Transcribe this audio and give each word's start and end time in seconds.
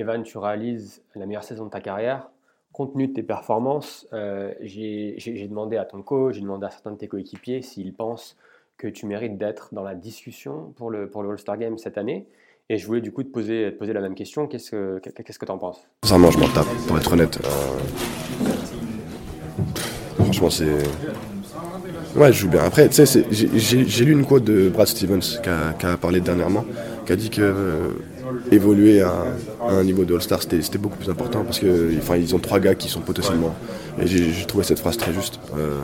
Evan, 0.00 0.22
tu 0.22 0.38
réalises 0.38 1.02
la 1.14 1.26
meilleure 1.26 1.44
saison 1.44 1.66
de 1.66 1.70
ta 1.70 1.80
carrière. 1.80 2.30
Compte 2.72 2.92
tenu 2.92 3.08
de 3.08 3.12
tes 3.12 3.22
performances, 3.22 4.06
euh, 4.12 4.52
j'ai 4.60 5.46
demandé 5.48 5.76
à 5.76 5.84
ton 5.84 6.02
coach, 6.02 6.36
j'ai 6.36 6.40
demandé 6.40 6.66
à 6.66 6.70
certains 6.70 6.92
de 6.92 6.96
tes 6.96 7.08
coéquipiers 7.08 7.62
s'ils 7.62 7.92
pensent 7.92 8.36
que 8.78 8.86
tu 8.86 9.06
mérites 9.06 9.36
d'être 9.36 9.74
dans 9.74 9.82
la 9.82 9.94
discussion 9.94 10.72
pour 10.76 10.88
le, 10.90 11.10
pour 11.10 11.22
le 11.22 11.30
All-Star 11.30 11.58
Game 11.58 11.76
cette 11.78 11.98
année. 11.98 12.26
Et 12.68 12.78
je 12.78 12.86
voulais 12.86 13.00
du 13.00 13.12
coup 13.12 13.24
te 13.24 13.28
poser, 13.28 13.72
te 13.72 13.78
poser 13.78 13.92
la 13.92 14.00
même 14.00 14.14
question. 14.14 14.46
Qu'est-ce 14.46 14.70
que 14.70 15.00
qu'est-ce 15.00 15.38
que 15.38 15.44
tu 15.44 15.52
en 15.52 15.58
penses? 15.58 15.82
Sincèrement, 16.04 16.30
je 16.30 16.38
m'en 16.38 16.48
tape, 16.48 16.68
pour 16.86 16.96
être 16.96 17.12
honnête. 17.12 17.38
Euh, 17.44 17.48
Franchement, 20.22 20.50
c'est. 20.50 20.78
Ouais, 22.16 22.32
je 22.32 22.38
joue 22.42 22.48
bien. 22.48 22.62
Après, 22.62 22.88
tu 22.88 23.02
j'ai 23.32 24.04
lu 24.04 24.12
une 24.12 24.24
quote 24.24 24.44
de 24.44 24.68
Brad 24.68 24.86
Stevens 24.86 25.40
qui 25.42 25.48
a, 25.48 25.72
qui 25.72 25.86
a 25.86 25.96
parlé 25.96 26.20
dernièrement, 26.20 26.64
qui 27.04 27.12
a 27.12 27.16
dit 27.16 27.30
que 27.30 27.42
euh, 27.42 27.90
évoluer 28.50 29.00
à, 29.00 29.12
un 29.68 29.84
niveau 29.84 30.04
de 30.04 30.14
All-Star, 30.14 30.40
c'était 30.42 30.78
beaucoup 30.78 30.96
plus 30.96 31.10
important 31.10 31.42
parce 31.44 31.58
que, 31.58 31.90
enfin, 31.98 32.16
ont 32.34 32.38
trois 32.38 32.60
gars 32.60 32.74
qui 32.74 32.88
sont 32.88 33.00
potentiellement. 33.00 33.54
Et 34.00 34.06
j'ai 34.06 34.46
trouvé 34.46 34.64
cette 34.64 34.78
phrase 34.78 34.96
très 34.96 35.12
juste. 35.12 35.40
Euh, 35.58 35.80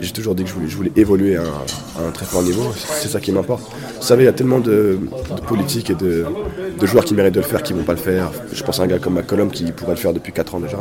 j'ai 0.00 0.10
toujours 0.10 0.34
dit 0.34 0.44
que 0.44 0.50
je 0.50 0.76
voulais, 0.76 0.90
évoluer 0.96 1.36
à, 1.36 1.42
un- 1.42 2.10
très 2.10 2.26
fort 2.26 2.42
niveau. 2.42 2.72
C'est 2.74 3.08
ça 3.08 3.20
qui 3.20 3.30
m'importe. 3.30 3.62
Vous 3.96 4.02
savez, 4.06 4.24
il 4.24 4.26
y 4.26 4.28
a 4.28 4.32
tellement 4.32 4.58
de, 4.58 4.98
politiques 5.46 5.90
et 5.90 5.94
de, 5.94 6.26
joueurs 6.82 7.04
qui 7.04 7.14
méritent 7.14 7.34
de 7.34 7.40
le 7.40 7.46
faire 7.46 7.62
qui 7.62 7.72
vont 7.72 7.84
pas 7.84 7.92
le 7.92 7.98
faire. 7.98 8.30
Je 8.52 8.62
pense 8.64 8.80
à 8.80 8.82
un 8.82 8.86
gars 8.86 8.98
comme 8.98 9.14
McCollum 9.14 9.50
qui 9.50 9.70
pourrait 9.70 9.92
le 9.92 9.98
faire 9.98 10.12
depuis 10.12 10.32
4 10.32 10.54
ans 10.56 10.60
déjà. 10.60 10.80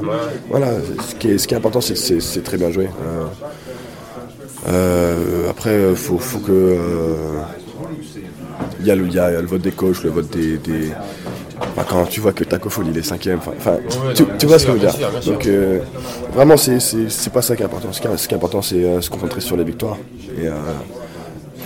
Voilà, 0.49 0.73
ce 1.08 1.15
qui 1.15 1.30
est, 1.30 1.53
important, 1.53 1.81
c'est 1.81 2.43
très 2.43 2.58
bien 2.58 2.71
joué. 2.71 2.85
Euh, 2.88 3.25
euh, 4.69 5.49
après, 5.49 5.91
il 5.91 5.95
faut 5.95 6.39
que. 6.39 6.77
Il 8.88 8.91
y, 8.91 8.93
a 8.93 8.95
le- 8.95 9.07
y 9.09 9.19
a 9.19 9.41
le 9.41 9.47
vote 9.47 9.59
des 9.61 9.73
coachs, 9.73 10.02
le 10.05 10.09
vote 10.11 10.30
des. 10.30 10.57
des- 10.59 10.91
enfin, 11.59 11.83
quand 11.89 12.05
tu 12.05 12.21
vois 12.21 12.31
que 12.31 12.45
Taco 12.45 12.69
Fall 12.69 12.88
il 12.88 12.97
est 12.97 13.02
cinquième, 13.02 13.39
enfin, 13.39 13.80
tu, 14.16 14.23
tu 14.39 14.45
vois 14.45 14.57
ce 14.59 14.66
que 14.66 14.71
je 14.71 14.77
veux 14.77 14.80
dire. 14.88 15.21
Donc, 15.25 15.45
euh, 15.45 15.81
vraiment, 16.31 16.55
c'est- 16.55 16.80
c'est 16.80 17.09
c'est 17.09 17.30
pas 17.33 17.41
ça 17.41 17.58
qui 17.58 17.63
est 17.63 17.65
important. 17.65 17.91
Ce 17.91 17.99
qui 17.99 18.08
est, 18.08 18.15
ce 18.15 18.30
qui 18.30 18.33
est 18.33 18.38
important, 18.38 18.61
c'est 18.61 18.81
euh, 18.85 19.02
se 19.02 19.09
concentrer 19.09 19.41
sur 19.41 19.58
les 19.58 19.65
victoires 19.65 19.97
et, 20.41 20.47
euh, 20.47 20.52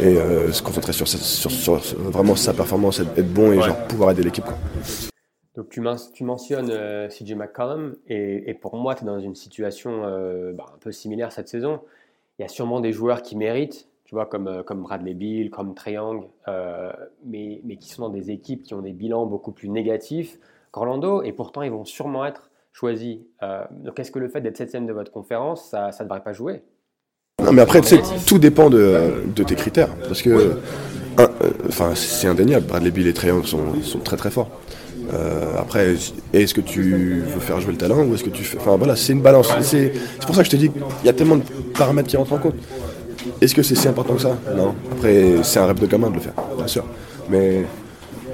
et 0.01 0.17
euh, 0.17 0.51
se 0.51 0.63
concentrer 0.63 0.93
sur, 0.93 1.07
sa- 1.07 1.19
sur, 1.19 1.51
sur- 1.51 1.83
sur 1.83 1.99
vraiment 1.99 2.35
sa 2.35 2.53
performance, 2.53 2.99
être, 3.01 3.15
être 3.15 3.31
bon 3.31 3.51
et 3.51 3.61
genre, 3.61 3.77
pouvoir 3.87 4.09
aider 4.09 4.23
l'équipe. 4.23 4.45
Donc 5.55 5.69
tu, 5.69 5.79
tu 6.15 6.23
mentionnes 6.23 6.69
euh, 6.71 7.07
CJ 7.07 7.35
McCollum 7.35 7.93
et, 8.07 8.49
et 8.49 8.55
pour 8.55 8.75
moi 8.77 8.95
tu 8.95 9.03
es 9.03 9.05
dans 9.05 9.19
une 9.19 9.35
situation 9.35 10.05
euh, 10.05 10.53
bah, 10.53 10.65
un 10.73 10.79
peu 10.79 10.91
similaire 10.91 11.31
cette 11.31 11.49
saison. 11.49 11.81
Il 12.39 12.41
y 12.41 12.45
a 12.45 12.47
sûrement 12.47 12.79
des 12.79 12.91
joueurs 12.93 13.21
qui 13.21 13.35
méritent, 13.37 13.87
tu 14.11 14.15
vois, 14.15 14.25
comme, 14.25 14.49
euh, 14.49 14.61
comme 14.61 14.81
Bradley 14.81 15.13
Bill, 15.13 15.49
comme 15.49 15.73
Young, 15.87 16.27
euh, 16.49 16.91
mais, 17.25 17.61
mais 17.63 17.77
qui 17.77 17.87
sont 17.87 18.01
dans 18.01 18.09
des 18.09 18.29
équipes 18.29 18.61
qui 18.61 18.73
ont 18.73 18.81
des 18.81 18.91
bilans 18.91 19.25
beaucoup 19.25 19.53
plus 19.53 19.69
négatifs 19.69 20.37
qu'Orlando 20.71 21.21
et 21.23 21.31
pourtant 21.31 21.61
ils 21.61 21.71
vont 21.71 21.85
sûrement 21.85 22.25
être 22.25 22.51
choisis. 22.73 23.19
Euh, 23.41 23.63
donc 23.71 23.97
est-ce 24.01 24.11
que 24.11 24.19
le 24.19 24.27
fait 24.27 24.41
d'être 24.41 24.57
septième 24.57 24.85
de 24.85 24.91
votre 24.91 25.13
conférence, 25.13 25.69
ça 25.69 25.91
ne 25.97 26.03
devrait 26.03 26.23
pas 26.23 26.33
jouer? 26.33 26.61
Non, 27.41 27.53
mais 27.53 27.61
après, 27.61 27.79
tu 27.79 27.87
sais, 27.87 28.01
tout 28.27 28.37
dépend 28.37 28.69
de, 28.69 29.23
tes 29.33 29.55
critères. 29.55 29.95
Parce 30.03 30.21
que, 30.21 30.29
euh, 30.29 31.27
enfin, 31.69 31.95
c'est 31.95 32.27
indéniable. 32.27 32.65
Bradley 32.67 32.91
Bill 32.91 33.07
et 33.07 33.25
Young 33.25 33.45
sont, 33.45 33.81
sont 33.81 33.99
très 33.99 34.17
très 34.17 34.29
forts. 34.29 34.49
Après, 35.57 35.95
est-ce 36.33 36.53
que 36.53 36.61
tu 36.61 37.21
veux 37.21 37.39
faire 37.39 37.59
jouer 37.61 37.71
le 37.71 37.77
talent 37.77 38.05
ou 38.05 38.13
est-ce 38.13 38.23
que 38.23 38.29
tu 38.29 38.43
fais. 38.43 38.57
Enfin 38.57 38.75
voilà, 38.77 38.95
c'est 38.95 39.13
une 39.13 39.21
balance. 39.21 39.53
C'est 39.61 39.93
pour 40.25 40.35
ça 40.35 40.41
que 40.41 40.47
je 40.47 40.51
te 40.51 40.55
dis 40.57 40.69
qu'il 40.69 41.05
y 41.05 41.09
a 41.09 41.13
tellement 41.13 41.37
de 41.37 41.43
paramètres 41.77 42.09
qui 42.09 42.17
rentrent 42.17 42.33
en 42.33 42.37
compte. 42.37 42.55
Est-ce 43.41 43.53
que 43.55 43.63
c'est 43.63 43.75
si 43.75 43.87
important 43.87 44.15
que 44.15 44.21
ça? 44.21 44.37
Non. 44.55 44.75
Après, 44.91 45.37
c'est 45.43 45.59
un 45.59 45.65
rêve 45.65 45.79
de 45.79 45.85
gamin 45.87 46.09
de 46.09 46.15
le 46.15 46.19
faire, 46.21 46.33
bien 46.57 46.67
sûr. 46.67 46.83
Mais 47.29 47.65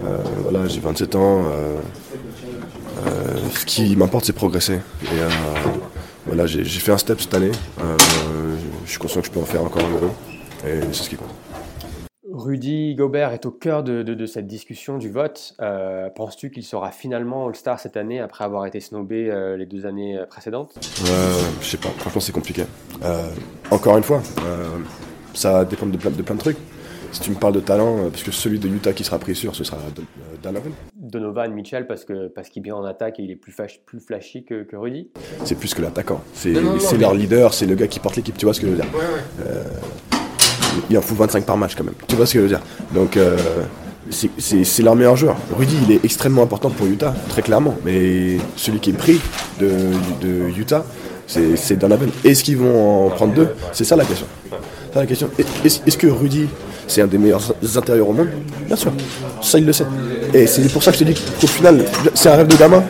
euh, 0.04 0.18
voilà, 0.44 0.68
j'ai 0.68 0.80
27 0.80 1.16
ans. 1.16 1.44
euh, 1.46 1.76
euh, 3.06 3.10
ce 3.54 3.66
qui 3.66 3.96
m'importe, 3.96 4.26
c'est 4.26 4.34
progresser. 4.34 4.80
Et 5.04 5.08
voilà, 6.26 6.46
j'ai 6.46 6.64
fait 6.66 6.92
un 6.92 6.98
step 6.98 7.22
cette 7.22 7.34
année. 7.34 7.52
Je 8.86 8.90
suis 8.90 9.00
conscient 9.00 9.22
que 9.22 9.28
je 9.28 9.32
peux 9.32 9.40
en 9.40 9.46
faire 9.46 9.64
encore 9.64 9.84
un 9.84 9.92
euro. 9.92 10.14
Et 10.66 10.82
c'est 10.92 11.04
ce 11.04 11.10
qui 11.10 11.16
compte. 11.16 11.28
Rudy 12.52 12.96
Gobert 12.96 13.34
est 13.34 13.46
au 13.46 13.52
cœur 13.52 13.84
de, 13.84 14.04
de- 14.04 14.14
de 14.14 14.26
cette 14.26 14.48
discussion 14.48 14.98
du 14.98 15.10
vote. 15.10 15.54
Euh, 15.62 16.10
Penses-tu 16.10 16.50
qu'il 16.50 16.64
sera 16.64 16.92
finalement 16.92 17.46
All-Star 17.48 17.78
cette 17.78 17.98
année 17.98 18.22
après 18.22 18.46
avoir 18.46 18.66
été 18.66 18.80
snobé 18.80 19.30
euh, 19.30 19.58
les 19.58 19.66
deux 19.66 19.86
années 19.86 20.18
précédentes? 20.30 20.76
Euh, 21.10 21.42
je 21.62 21.66
sais 21.68 21.78
pas, 21.78 21.90
franchement, 21.90 22.22
c'est 22.22 22.32
compliqué. 22.32 22.64
Euh, 23.04 23.28
encore 23.70 23.98
une 23.98 24.04
fois, 24.04 24.22
euh, 24.46 24.66
ça 25.34 25.66
dépend 25.66 25.88
de 25.88 25.98
plein, 25.98 26.10
de 26.10 26.22
plein 26.22 26.36
de 26.36 26.40
trucs. 26.40 26.58
Si 27.12 27.20
tu 27.20 27.32
me 27.32 27.36
parles 27.36 27.54
de 27.54 27.60
talent, 27.60 28.10
parce 28.10 28.24
que 28.24 28.32
celui 28.32 28.60
de 28.60 28.68
Utah 28.70 28.94
qui 28.94 29.04
sera 29.04 29.20
pris 29.20 29.36
sûr, 29.36 29.54
ce 29.54 29.64
sera 29.66 29.78
Don- 29.96 30.04
Donovan. 30.42 30.72
Donovan 30.96 31.54
Mitchell 31.54 31.86
parce 31.88 32.04
que 32.06 32.28
parce 32.28 32.50
qu'il 32.50 32.62
est 32.62 32.64
bien 32.64 32.76
en 32.76 32.84
attaque 32.86 33.20
et 33.20 33.24
il 33.24 33.32
est 33.32 33.36
plus, 33.38 33.52
flash- 33.54 33.80
plus 33.86 34.00
flashy 34.00 34.44
que, 34.46 34.64
que 34.64 34.76
Rudy? 34.76 35.10
C'est 35.46 35.58
plus 35.58 35.74
que 35.74 35.82
l'attaquant. 35.82 36.22
C'est 36.34 36.54
leur 36.98 37.14
leader, 37.14 37.54
c'est 37.54 37.66
le 37.66 37.76
gars 37.76 37.88
qui 37.88 38.00
porte 38.00 38.16
l'équipe. 38.18 38.38
Tu 38.38 38.46
vois 38.46 38.54
ce 38.54 38.60
que 38.62 38.68
je 38.68 38.72
veux 38.74 38.78
dire? 38.78 38.90
Euh, 39.46 39.64
Il 40.90 40.98
en 40.98 41.02
fout 41.02 41.18
25 41.18 41.46
par 41.46 41.58
match 41.58 41.74
quand 41.76 41.84
même. 41.84 41.94
Tu 42.08 42.16
vois 42.16 42.26
ce 42.26 42.34
que 42.34 42.40
je 42.40 42.44
veux 42.44 42.50
dire? 42.50 42.62
Donc, 42.94 43.18
euh, 43.18 43.38
c'est- 44.10 44.84
leur 44.84 44.96
meilleur 44.96 45.16
joueur. 45.16 45.36
Rudy, 45.58 45.76
il 45.88 45.96
est 45.96 46.06
extrêmement 46.06 46.44
important 46.44 46.70
pour 46.70 46.88
Utah, 46.88 47.14
très 47.30 47.42
clairement. 47.42 47.76
Mais 47.86 48.38
celui 48.56 48.80
qui 48.80 48.92
est 48.92 48.94
pris 48.94 49.20
de, 49.60 49.68
Utah, 50.58 50.86
c'est 51.28 51.78
Donovan. 51.78 52.10
Est-ce 52.24 52.44
qu'ils 52.44 52.58
vont 52.58 53.08
en 53.08 53.10
prendre 53.10 53.34
deux? 53.34 53.50
C'est 53.74 53.84
ça 53.84 53.96
la 53.96 54.06
question. 54.06 54.26
Est-ce 55.66 55.98
que 55.98 56.08
Rudy, 56.08 56.48
c'est 56.88 57.02
un 57.02 57.08
des 57.08 57.18
meilleurs 57.18 57.54
intérieurs 57.76 58.10
au 58.10 58.14
monde? 58.14 58.30
Bien 58.66 58.76
sûr. 58.76 58.92
Ça, 59.42 59.60
il 59.60 59.66
le 59.66 59.74
sait. 59.74 59.86
Et 60.34 60.48
c'est 60.48 60.68
pour 60.72 60.82
ça 60.84 60.92
que 60.92 60.98
je 60.98 61.04
te 61.04 61.10
dis 61.10 61.20
qu'au 61.40 61.48
final, 61.48 61.84
c'est 62.14 62.30
un 62.30 62.36
rêve 62.38 62.48
de 62.48 62.56
gamin. 62.56 62.84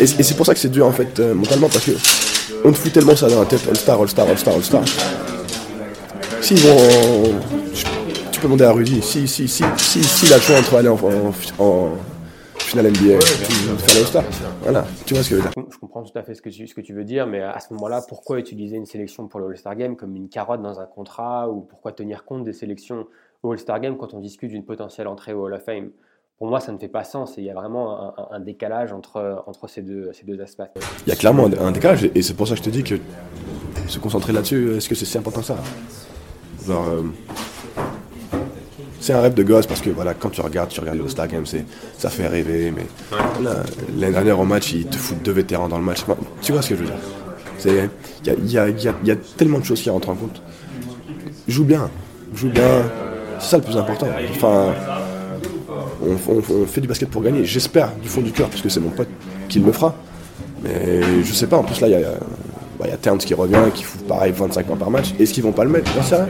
Et, 0.00 0.04
et 0.04 0.06
c'est 0.22 0.34
pour 0.36 0.46
ça 0.46 0.54
que 0.54 0.60
c'est 0.60 0.70
dur 0.70 0.86
en 0.86 0.92
fait 0.92 1.20
euh, 1.20 1.34
mentalement 1.34 1.68
parce 1.68 1.84
que 1.84 1.92
on 2.64 2.72
te 2.72 2.78
fout 2.78 2.92
tellement 2.92 3.14
ça 3.14 3.28
dans 3.28 3.40
la 3.40 3.46
tête, 3.46 3.60
All-Star, 3.68 4.00
All-Star, 4.00 4.26
All-Star, 4.28 4.54
All-Star. 4.54 4.80
S'ils 6.42 6.58
vont. 6.58 7.40
Tu, 7.72 7.84
tu 8.32 8.40
peux 8.40 8.46
demander 8.48 8.64
à 8.64 8.72
Rudy, 8.72 9.00
si, 9.00 9.28
si, 9.28 9.46
si, 9.48 9.64
si, 9.76 10.02
s'il 10.02 10.32
a 10.32 10.36
le 10.36 10.42
choix 10.42 10.58
entre 10.58 10.74
aller 10.76 10.88
en, 10.88 10.96
en, 10.96 11.32
en 11.64 11.90
finale 12.58 12.88
NBA 12.90 13.14
et 13.14 13.20
faire 13.20 13.94
l'All-Star. 13.94 14.24
Voilà, 14.62 14.84
tu 15.06 15.14
vois 15.14 15.22
ce 15.22 15.30
que 15.30 15.36
je 15.36 15.40
veux 15.42 15.48
dire. 15.48 15.64
Je 15.70 15.78
comprends 15.78 16.02
tout 16.02 16.18
à 16.18 16.22
fait 16.22 16.34
ce 16.34 16.42
que 16.42 16.48
tu, 16.48 16.66
ce 16.66 16.74
que 16.74 16.80
tu 16.80 16.92
veux 16.94 17.04
dire, 17.04 17.26
mais 17.26 17.40
à 17.42 17.60
ce 17.60 17.72
moment-là, 17.74 18.02
pourquoi 18.08 18.38
utiliser 18.38 18.76
une 18.76 18.86
sélection 18.86 19.28
pour 19.28 19.40
le 19.40 19.46
All-Star 19.46 19.76
Game 19.76 19.96
comme 19.96 20.16
une 20.16 20.28
carotte 20.28 20.62
dans 20.62 20.80
un 20.80 20.86
contrat 20.86 21.48
ou 21.48 21.60
pourquoi 21.60 21.92
tenir 21.92 22.24
compte 22.24 22.42
des 22.44 22.52
sélections 22.52 23.06
au 23.42 23.52
All-Star 23.52 23.80
Game 23.80 23.96
quand 23.96 24.12
on 24.12 24.18
discute 24.18 24.50
d'une 24.50 24.64
potentielle 24.64 25.06
entrée 25.06 25.32
au 25.32 25.44
Hall 25.46 25.54
of 25.54 25.62
Fame? 25.64 25.90
Pour 26.38 26.48
moi, 26.48 26.58
ça 26.58 26.72
ne 26.72 26.78
fait 26.78 26.88
pas 26.88 27.04
sens 27.04 27.38
et 27.38 27.42
il 27.42 27.44
y 27.44 27.50
a 27.50 27.54
vraiment 27.54 28.14
un 28.32 28.40
décalage 28.40 28.92
entre, 28.92 29.44
entre 29.46 29.68
ces, 29.68 29.82
deux, 29.82 30.10
ces 30.12 30.24
deux 30.26 30.40
aspects. 30.40 30.62
Il 31.06 31.10
y 31.10 31.12
a 31.12 31.16
clairement 31.16 31.46
un, 31.46 31.66
un 31.66 31.70
décalage 31.70 32.10
et 32.12 32.22
c'est 32.22 32.34
pour 32.34 32.48
ça 32.48 32.54
que 32.54 32.58
je 32.58 32.64
te 32.64 32.70
dis 32.70 32.82
que 32.82 32.96
se 33.86 34.00
concentrer 34.00 34.32
là-dessus, 34.32 34.76
est-ce 34.76 34.88
que 34.88 34.96
c'est 34.96 35.04
si 35.04 35.16
important 35.18 35.40
que 35.40 35.46
ça? 35.46 35.56
Genre, 36.66 36.86
euh, 36.88 37.02
c'est 39.00 39.12
un 39.12 39.20
rêve 39.20 39.34
de 39.34 39.42
gosse 39.42 39.66
parce 39.66 39.80
que 39.80 39.90
voilà, 39.90 40.14
quand 40.14 40.30
tu 40.30 40.40
regardes, 40.40 40.68
tu 40.70 40.80
regardes 40.80 40.98
le 40.98 41.04
All-Star 41.04 41.26
Game, 41.28 41.44
ça 41.98 42.08
fait 42.08 42.28
rêver, 42.28 42.72
mais 42.74 42.86
l'année 43.96 44.12
dernière 44.12 44.38
au 44.38 44.44
match, 44.44 44.72
ils 44.72 44.86
te 44.86 44.96
foutent 44.96 45.22
deux 45.22 45.32
vétérans 45.32 45.68
dans 45.68 45.78
le 45.78 45.84
match. 45.84 46.02
Enfin, 46.02 46.16
tu 46.40 46.52
vois 46.52 46.62
ce 46.62 46.68
que 46.70 46.76
je 46.76 46.80
veux 46.80 46.86
dire 46.86 46.96
C'est- 47.58 47.88
Il 48.24 48.32
y 48.48 48.54
y 48.54 48.56
y 48.56 49.06
y 49.06 49.10
a 49.10 49.16
tellement 49.36 49.58
de 49.58 49.64
choses 49.64 49.80
qui 49.82 49.90
rentrent 49.90 50.10
en 50.10 50.14
compte. 50.14 50.40
Joue 51.48 51.64
bien, 51.64 51.90
joue 52.34 52.48
bien, 52.50 52.84
c'est 53.40 53.50
ça 53.50 53.56
le 53.56 53.64
plus 53.64 53.76
important. 53.76 54.06
Enfin, 54.30 54.72
on, 56.00 56.12
on- 56.32 56.42
on 56.62 56.66
fait 56.66 56.80
du 56.80 56.86
basket 56.86 57.08
pour 57.10 57.22
gagner, 57.22 57.44
j'espère 57.44 57.90
du 58.00 58.08
fond 58.08 58.20
du 58.20 58.30
cœur, 58.30 58.48
parce 58.48 58.62
que 58.62 58.68
c'est 58.68 58.78
mon 58.80 58.90
pote 58.90 59.08
qui 59.48 59.58
le 59.58 59.72
fera. 59.72 59.96
Mais 60.62 61.00
je 61.24 61.32
sais 61.32 61.48
pas, 61.48 61.56
en 61.56 61.64
plus 61.64 61.80
là, 61.80 61.88
il 61.88 61.92
y 61.92 62.04
a, 62.04 62.12
bah, 62.82 62.88
y 62.88 62.92
a 62.92 62.96
Towns 62.96 63.18
qui 63.18 63.34
revient, 63.34 63.70
qui 63.72 63.84
fout 63.84 64.06
pareil 64.06 64.32
25 64.32 64.66
points 64.66 64.76
par 64.76 64.90
match. 64.90 65.14
Est-ce 65.18 65.32
qu'ils 65.32 65.42
vont 65.42 65.52
pas 65.52 65.64
le 65.64 65.70
mettre? 65.70 65.90
J'en 65.92 66.02
sais 66.02 66.16
rien. 66.16 66.28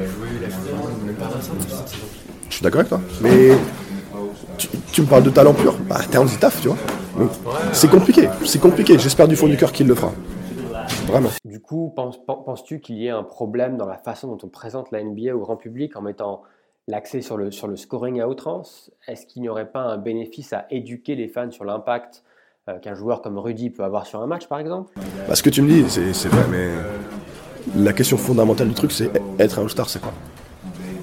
Je 2.49 2.55
suis 2.55 2.63
d'accord 2.63 2.81
avec 2.81 2.91
toi. 2.91 3.01
Mais 3.23 3.53
tu, 4.93 5.03
me 5.03 5.07
parles 5.07 5.23
de 5.23 5.31
talent 5.31 5.55
pur? 5.55 5.75
Bah, 5.89 6.01
il 6.03 6.39
taffe, 6.39 6.61
tu 6.61 6.69
vois. 6.69 6.77
C'est 7.73 7.91
compliqué. 7.91 8.29
C'est 8.45 8.61
compliqué. 8.61 8.99
J'espère 8.99 9.29
du 9.29 9.37
fond 9.37 9.47
du 9.47 9.57
cœur 9.57 9.73
qu'il 9.73 9.87
le 9.87 9.95
fera. 9.95 10.13
Vraiment. 11.07 11.31
Du 11.45 11.61
coup, 11.61 11.93
penses-tu 11.97 12.81
qu'il 12.81 12.97
y 12.97 13.07
ait 13.07 13.11
un 13.11 13.23
problème 13.23 13.77
dans 13.77 13.87
la 13.87 13.97
façon 13.97 14.29
dont 14.29 14.39
on 14.43 14.49
présente 14.49 14.91
la 14.91 15.03
NBA 15.03 15.35
au 15.35 15.39
grand 15.39 15.57
public 15.57 15.97
en 15.97 16.03
mettant 16.03 16.43
l'accès 16.87 17.23
sur 17.23 17.37
le, 17.37 17.51
sur 17.51 17.67
le 17.67 17.77
scoring 17.77 18.21
à 18.21 18.29
outrance? 18.29 18.91
Est-ce 19.09 19.27
qu'il 19.27 19.43
n'y 19.43 19.49
aurait 19.49 19.71
pas 19.71 19.81
un 19.81 19.97
bénéfice 19.97 20.53
à 20.53 20.67
éduquer 20.71 21.15
les 21.15 21.29
fans 21.29 21.51
sur 21.51 21.65
l'impact 21.65 22.23
qu'un 22.81 22.95
joueur 22.95 23.23
comme 23.23 23.39
Rudy 23.39 23.71
peut 23.71 23.83
avoir 23.83 24.07
sur 24.07 24.23
un 24.23 24.27
match, 24.27 24.47
par 24.47 24.61
exemple 24.61 24.93
bah, 25.29 25.35
Ce 25.35 25.43
que 25.43 25.51
tu 25.51 25.63
me 25.63 25.69
dis, 25.69 25.85
c'est 25.91 26.29
vrai, 26.29 26.45
mais 26.51 26.69
la 27.77 27.93
question 27.93 28.17
fondamentale 28.17 28.69
du 28.69 28.75
truc, 28.75 28.93
c'est 28.93 29.11
être 29.39 29.59
un 29.59 29.63
All-Star, 29.63 29.89
c'est 29.91 30.01
quoi? 30.01 30.13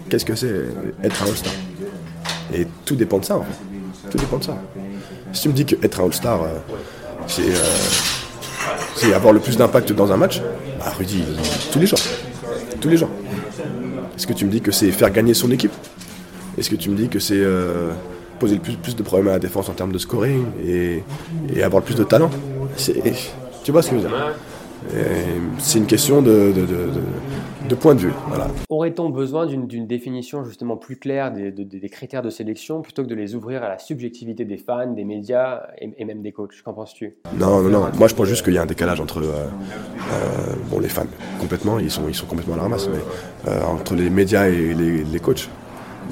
Qu'est-ce 0.10 0.26
que 0.26 0.36
c'est 0.36 0.66
être 1.04 1.22
un 1.22 1.26
All-Star? 1.28 1.52
Et 2.54 2.66
tout 2.86 2.96
dépend 2.96 3.18
de 3.20 3.26
ça, 3.26 3.38
en 3.38 3.44
fait. 3.44 4.10
Tout 4.10 4.18
dépend 4.18 4.38
de 4.38 4.44
ça. 4.44 4.58
Si 5.34 5.42
tu 5.42 5.50
me 5.50 5.54
dis 5.54 5.66
qu'être 5.66 6.00
un 6.00 6.06
All-Star, 6.06 6.44
euh, 6.44 6.60
c'est 7.28 7.52
euh, 9.04 9.16
avoir 9.16 9.34
le 9.34 9.42
plus 9.42 9.58
d'impact 9.58 9.92
dans 9.92 10.12
un 10.14 10.18
match, 10.18 10.42
bah 10.80 10.94
Rudy, 10.98 11.26
tous 11.72 11.80
les 11.80 11.88
jours. 11.88 12.00
Tous 12.80 12.88
les 12.90 12.98
jours. 12.98 13.10
Est-ce 14.16 14.26
que 14.26 14.34
tu 14.34 14.46
me 14.46 14.52
dis 14.52 14.62
que 14.62 14.72
c'est 14.72 14.92
faire 14.92 15.12
gagner 15.12 15.34
son 15.34 15.52
équipe? 15.52 15.74
Est-ce 16.58 16.70
que 16.70 16.76
tu 16.76 16.90
me 16.90 16.96
dis 16.96 17.10
que 17.10 17.20
c'est 17.20 17.44
poser 18.40 18.56
le 18.56 18.62
plus, 18.62 18.76
plus, 18.76 18.96
de 18.96 19.04
problèmes 19.04 19.28
à 19.28 19.34
la 19.34 19.40
défense 19.40 19.70
en 19.70 19.74
termes 19.74 19.92
de 19.92 19.98
scoring 19.98 20.46
et, 20.66 21.04
avoir 21.62 21.82
le 21.82 21.86
plus 21.86 21.96
de 21.96 22.04
talent. 22.04 22.30
Tu 23.64 23.72
vois 23.72 23.82
ce 23.82 23.90
que 23.92 23.98
je 23.98 24.02
veux 24.02 24.08
dire 24.08 24.34
c'est 25.58 25.80
une 25.80 25.86
question 25.86 26.22
de, 26.22 26.54
de, 27.68 27.76
point 27.76 27.96
de 27.96 28.00
vue. 28.00 28.14
Voilà. 28.28 28.48
Aurait-on 28.70 29.10
besoin 29.10 29.46
d'une 29.46 29.88
définition 29.88 30.44
justement 30.44 30.78
plus 30.78 30.98
claire 30.98 31.32
des, 31.32 31.52
des, 31.52 31.90
critères 31.90 32.22
de 32.22 32.30
sélection 32.30 32.82
plutôt 32.82 33.04
que 33.04 33.08
de 33.08 33.16
les 33.16 33.36
ouvrir 33.36 33.64
à 33.64 33.70
la 33.70 33.78
subjectivité 33.78 34.46
des 34.46 34.58
fans, 34.58 34.92
des 34.92 35.06
médias 35.06 35.68
et, 35.80 36.06
même 36.06 36.22
des 36.22 36.32
coachs? 36.32 36.62
Qu'en 36.64 36.74
penses-tu? 36.74 37.18
Non, 37.38 37.62
non, 37.62 37.70
non. 37.70 37.90
Moi, 37.98 38.08
je 38.08 38.16
pense 38.16 38.28
juste 38.28 38.44
qu'il 38.44 38.54
y 38.54 38.58
a 38.58 38.62
un 38.62 38.68
décalage 38.68 39.00
entre 39.00 39.20
euh, 39.20 39.24
euh, 39.24 40.54
bon, 40.70 40.80
les 40.80 40.90
fans, 40.90 41.06
complètement, 41.40 41.80
ils 41.80 41.92
sont, 41.92 42.08
ils 42.08 42.16
sont 42.16 42.26
complètement 42.26 42.56
à 42.56 42.58
la 42.58 42.64
ramasse, 42.64 42.90
mais 42.90 43.52
euh, 43.52 43.62
entre 43.64 43.96
les 43.96 44.10
médias 44.10 44.48
et 44.48 44.74
les, 44.74 45.04
les 45.04 45.20
coachs 45.20 45.50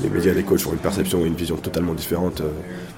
les 0.01 0.09
médias 0.09 0.33
les 0.33 0.43
coachs 0.43 0.65
ont 0.67 0.73
une 0.73 0.79
perception 0.79 1.23
et 1.23 1.27
une 1.27 1.35
vision 1.35 1.55
totalement 1.55 1.93
différente 1.93 2.41
euh, 2.41 2.49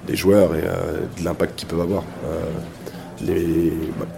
des 0.07 0.16
joueurs 0.16 0.56
et 0.56 0.63
euh, 0.63 1.01
de 1.18 1.24
l'impact 1.24 1.56
qu'ils 1.56 1.68
peuvent 1.68 1.81
avoir. 1.81 2.04
Euh, 2.25 3.69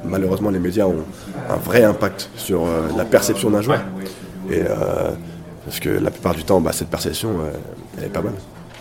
malheureusement, 0.04 0.50
les 0.50 0.60
médias 0.60 0.86
ont 0.86 1.04
un 1.50 1.56
vrai 1.56 1.83
impact 1.83 2.30
sur 2.36 2.68
la 2.95 3.04
perception 3.04 3.50
d'un 3.50 3.62
joueur. 3.62 3.81
Parce 5.66 5.80
que 5.80 5.89
la 5.89 6.12
plupart 6.12 6.36
du 6.36 6.44
temps, 6.44 6.62
bah, 6.62 6.72
cette 6.72 6.89
perception, 6.89 7.31
elle 7.98 8.04
n'est 8.04 8.10
pas 8.10 8.22
bonne. 8.22 8.36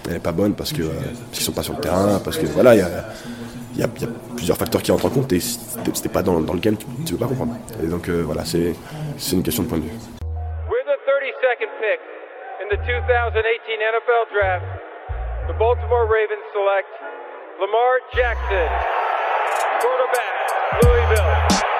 Elle 0.07 0.15
n'est 0.15 0.19
pas 0.19 0.33
bonne 0.33 0.53
parce 0.53 0.75
qu'ils 0.75 0.85
ne 0.85 1.35
sont 1.35 1.53
pas 1.53 1.63
sur 1.63 1.73
le 1.73 1.81
terrain, 1.81 2.21
parce 2.23 2.37
que 2.37 2.45
voilà, 2.45 2.75
il 2.75 2.85
y 3.79 3.83
a, 3.83 3.89
plusieurs 4.37 4.59
facteurs 4.59 4.83
qui 4.83 4.93
entrent 4.93 5.07
en 5.07 5.11
compte 5.11 5.33
et 5.33 5.41
si 5.41 5.59
t'es 6.03 6.11
pas 6.11 6.23
dans, 6.23 6.39
le 6.39 6.61
game, 6.61 6.77
tu 6.77 6.87
ne 6.87 7.11
peux 7.13 7.17
pas 7.17 7.27
comprendre. 7.27 7.55
Donc 7.85 8.11
voilà, 8.11 8.45
c'est 8.45 8.75
une 9.33 9.43
question 9.43 9.63
de 9.63 9.69
point 9.69 9.79
de 9.79 9.85
vue. 9.85 9.91
2018 12.85 13.81
NFL 13.81 14.29
Draft, 14.37 14.69
the 15.49 15.55
Baltimore 15.55 16.05
Ravens 16.05 16.45
select 16.53 16.93
Lamar 17.59 18.01
Jackson, 18.13 18.69
quarterback, 19.81 20.85
Louisville. 20.85 21.80